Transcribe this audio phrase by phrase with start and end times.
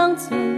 [0.00, 0.49] 当作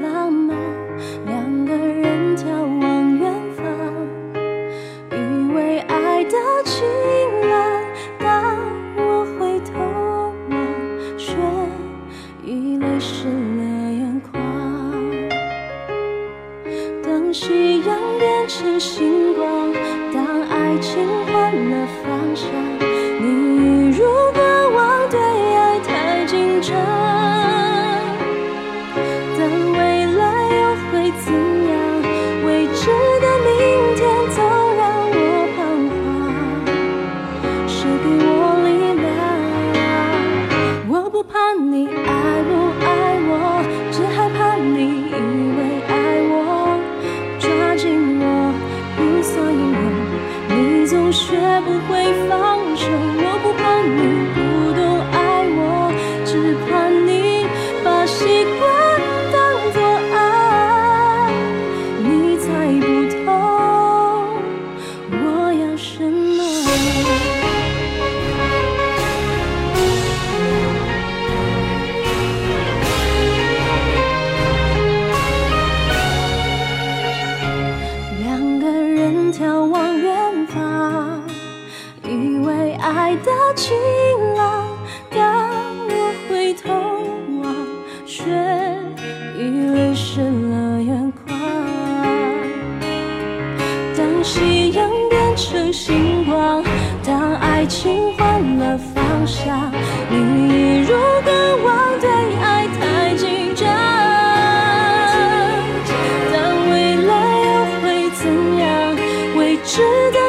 [109.62, 110.21] 未知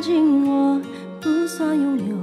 [0.00, 0.80] 紧握
[1.20, 2.16] 不算拥有，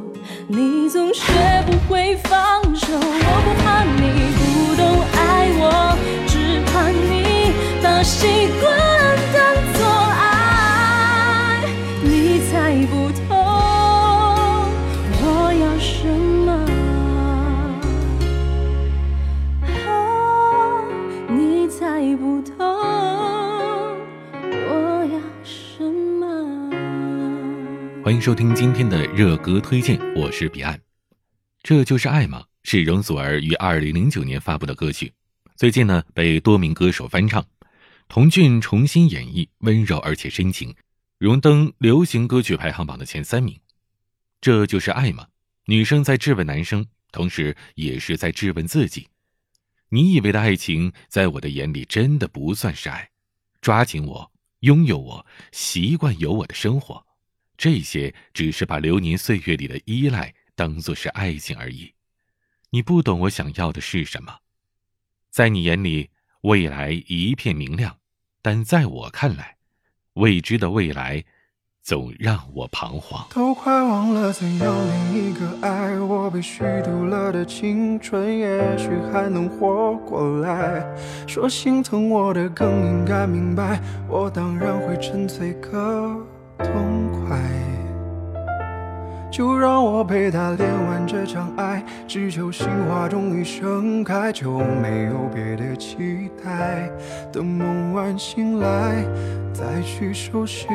[0.47, 1.31] 你总学
[1.67, 2.87] 不会放手。
[2.91, 4.01] 我不怕你
[4.33, 4.81] 不懂
[5.13, 5.17] 爱
[5.59, 5.95] 我，
[6.25, 8.86] 只怕你把习惯
[28.07, 30.79] 欢迎收听今天的热歌推荐，我是彼岸。
[31.61, 32.45] 这就是爱吗？
[32.63, 35.11] 是容祖儿于二零零九年发布的歌曲，
[35.57, 37.45] 最近呢被多名歌手翻唱，
[38.07, 40.73] 童俊重新演绎，温柔而且深情，
[41.17, 43.59] 荣登流行歌曲排行榜的前三名。
[44.39, 45.27] 这就是爱吗？
[45.65, 49.09] 女生在质问男生，同时也是在质问自己。
[49.89, 53.09] 你以为的爱情，在我的眼里真的不算是爱。
[53.59, 54.31] 抓紧我，
[54.61, 57.05] 拥有我，习惯有我的生活，
[57.57, 61.93] 这些只是把流年岁月里的依赖当做是爱情而已。
[62.69, 64.37] 你不懂我想要的是什么。
[65.31, 66.09] 在你眼里，
[66.41, 67.97] 未来一片明亮，
[68.41, 69.57] 但在我看来，
[70.13, 71.23] 未知的未来，
[71.81, 73.27] 总让我彷徨。
[73.31, 74.73] 都快忘了曾有
[75.13, 80.85] 另一个爱我，被虚度了的青春，也许还能活过来。
[81.25, 86.15] 说心疼我的更应该明白，我当然会沉醉个
[86.59, 87.37] 痛快。
[89.29, 96.89] 就让我陪他练完这场爱，只求心花终于盛开，就没有别的期待。
[97.31, 99.05] 等梦完醒来，
[99.53, 100.67] 再去收拾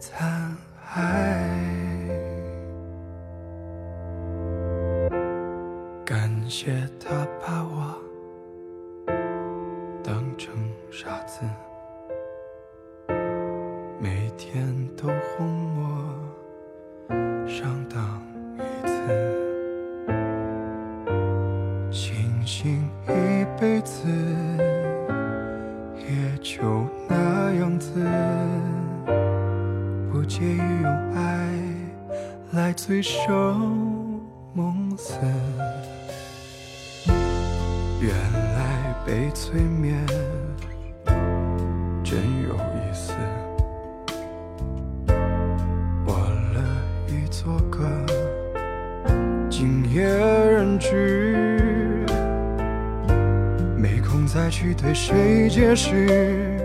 [0.00, 0.98] 残骸。
[6.04, 7.94] 感谢他把我
[10.02, 10.54] 当成
[10.90, 11.42] 傻子，
[26.42, 27.92] 就那样子。
[30.12, 31.48] 不介意用爱
[32.52, 34.20] 来醉生
[34.54, 35.18] 梦死。
[38.00, 40.06] 原来被催眠
[42.04, 43.12] 真有意思。
[46.06, 46.12] 我
[46.54, 46.60] 了
[47.08, 47.84] 一座个
[49.50, 51.45] 今夜人句，没空
[54.26, 56.58] 再去对谁解释，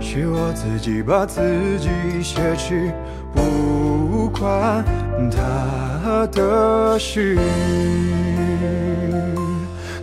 [0.00, 1.40] 是我自己把自
[1.80, 1.88] 己
[2.22, 2.92] 挟持，
[3.34, 4.84] 不关
[5.30, 7.36] 他的事。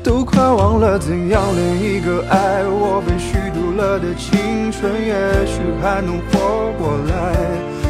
[0.03, 7.33] 都快忘了怎样恋一个爱我被虚度了的青春，也许还能活过来。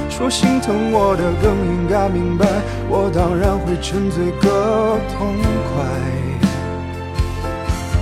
[0.09, 2.45] 说心疼我的更应该明白，
[2.89, 5.35] 我当然会沉醉个痛
[5.73, 6.20] 快。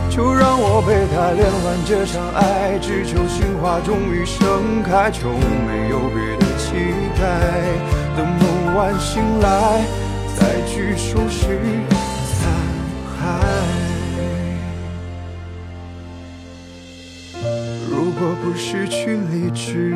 [0.09, 6.73] 就让我陪他连完这场爱，只求心花终于盛开，就没有别的期
[7.15, 7.21] 待。
[8.17, 9.85] 等梦完醒来，
[10.35, 11.59] 再去收拾
[12.25, 12.51] 残
[13.15, 13.17] 骸。
[17.89, 19.93] 如果不失去理智，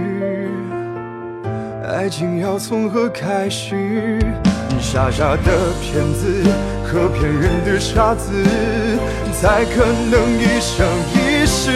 [1.83, 4.19] 爱情要从何开始？
[4.79, 6.43] 傻傻的骗子
[6.83, 8.31] 和骗人的傻子，
[9.33, 11.71] 才可能一生一世。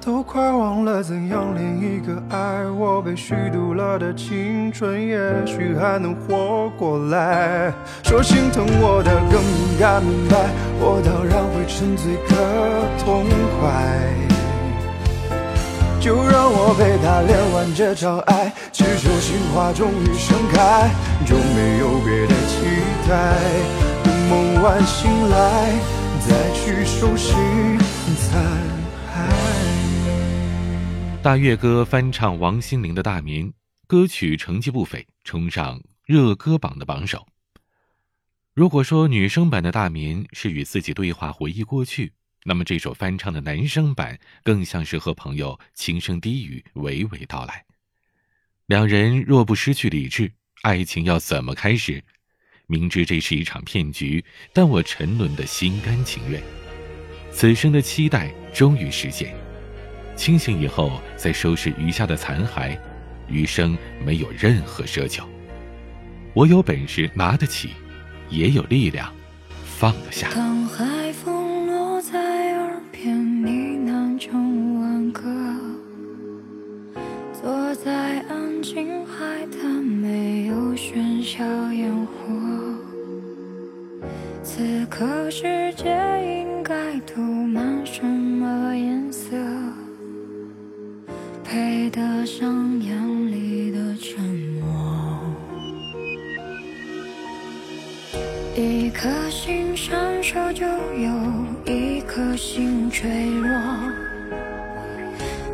[0.00, 7.72] 都快忘了怎样恋一个爱我被虚度了的青春，也许还能活过来。
[8.04, 10.48] 说心疼我的更应该明白，
[10.80, 12.36] 我当然会沉醉个
[13.04, 13.24] 痛
[13.60, 14.27] 快。
[16.00, 20.88] 就让我陪他练完这场爱，只求心花终于盛开，
[21.26, 22.64] 就没有别的期
[23.08, 23.34] 待。
[24.04, 25.74] 等梦完醒来，
[26.20, 27.32] 再去收拾
[28.16, 28.68] 残。
[31.20, 33.46] 大乐歌翻唱王心凌的《大眠》，
[33.88, 37.26] 歌曲成绩不菲，冲上热歌榜的榜首。
[38.54, 42.12] 如果说女生版的《大眠》是与自己对话回忆过去，
[42.44, 47.64] 那么这首翻唱的男生版更像是和朋友轻声低语娓娓道来。
[48.66, 50.32] 两人若不失去理智，
[50.62, 52.02] 爱情要怎么开始？
[52.66, 56.42] 明知这是一场骗局，但我沉沦的心甘情愿。
[57.32, 59.34] 此生的期待终于实现。
[60.16, 62.78] 清醒以后，再收拾余下的残骸，
[63.28, 65.28] 余生没有任何奢求。
[66.34, 67.70] 我有本事拿得起，
[68.28, 69.14] 也有力量
[69.64, 70.28] 放得下。
[84.98, 85.84] 此刻世界
[86.26, 89.36] 应该涂满什么颜色？
[91.44, 94.20] 配得上眼里的沉
[94.60, 95.20] 默。
[98.56, 101.12] 一颗心闪烁，就有
[101.64, 103.56] 一颗心坠落。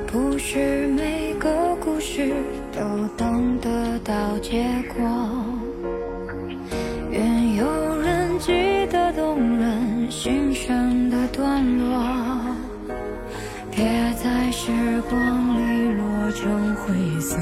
[0.07, 2.33] 不是每个故事
[2.73, 2.81] 都
[3.15, 4.65] 等得到结
[4.97, 5.44] 果。
[14.65, 14.73] 时
[15.11, 17.37] 光里落成灰色。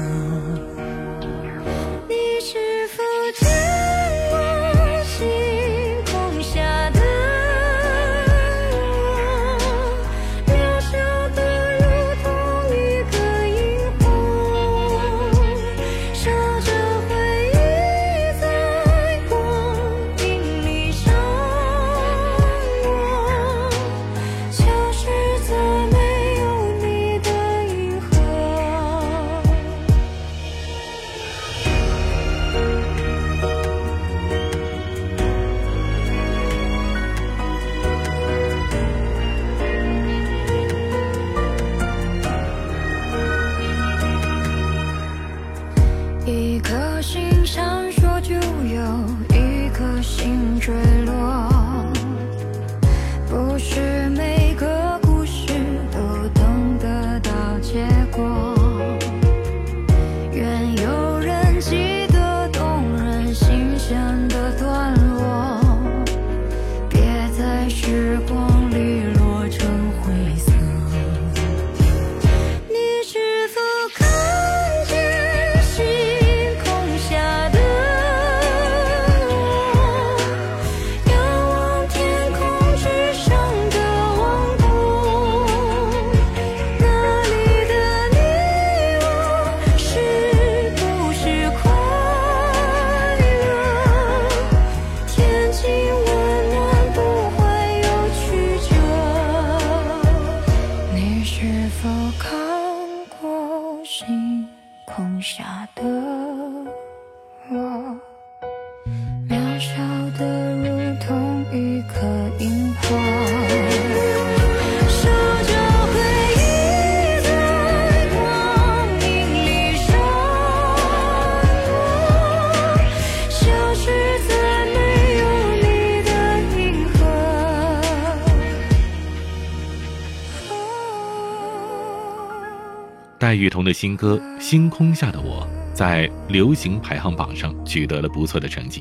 [133.33, 135.41] 戴雨桐的新歌《星空下的我》
[135.73, 138.79] 在流行排行榜上取得了不错的成绩。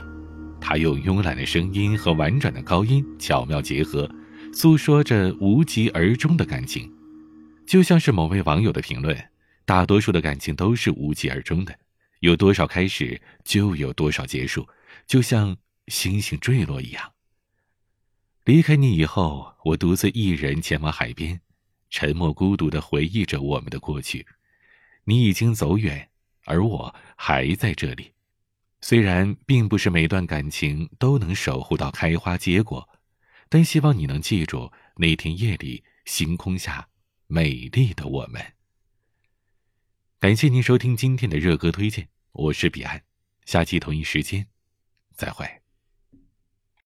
[0.60, 4.06] 他用慵懒的声音和婉转的高音巧妙结合，
[4.52, 6.92] 诉说着无疾而终的感情。
[7.66, 9.16] 就像是某位网友的评论
[9.64, 11.74] ：“大多数的感情都是无疾而终的，
[12.20, 14.68] 有多少开始就有多少结束，
[15.06, 15.56] 就像
[15.86, 17.02] 星星坠落一样。”
[18.44, 21.40] 离开你以后，我独自一人前往海边。
[21.88, 24.26] 沉默孤独的回忆着我们的过去，
[25.04, 26.10] 你已经走远，
[26.44, 28.12] 而我还在这里。
[28.80, 32.88] 虽然并不是每段感情都能守护到开花结果，
[33.48, 36.88] 但希望你能记住那天夜里星空下
[37.26, 38.44] 美丽的我们。
[40.18, 43.02] 感谢您收听今天的热歌推荐，我是彼岸，
[43.44, 44.46] 下期同一时间
[45.14, 45.61] 再会。